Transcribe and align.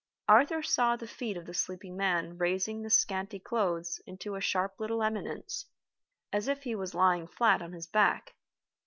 Arthur 0.27 0.63
saw 0.63 0.95
the 0.95 1.05
feet 1.05 1.37
of 1.37 1.45
the 1.45 1.53
sleeping 1.53 1.95
man 1.95 2.35
raising 2.39 2.81
the 2.81 2.89
scanty 2.89 3.37
clothes 3.37 4.01
into 4.07 4.33
a 4.33 4.41
sharp 4.41 4.79
little 4.79 5.03
eminence, 5.03 5.67
as 6.33 6.47
if 6.47 6.63
he 6.63 6.73
was 6.73 6.95
lying 6.95 7.27
flat 7.27 7.61
on 7.61 7.71
his 7.73 7.85
back. 7.85 8.33